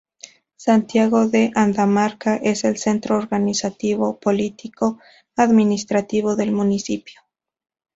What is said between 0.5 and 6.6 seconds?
Santiago de Andamarca es el centro organizativo, político, administrativo del